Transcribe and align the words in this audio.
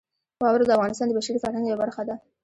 واوره 0.43 0.65
د 0.65 0.71
افغانستان 0.77 1.05
د 1.07 1.11
بشري 1.17 1.39
فرهنګ 1.43 1.65
یوه 1.67 1.81
برخه 1.83 2.01
ده. 2.07 2.15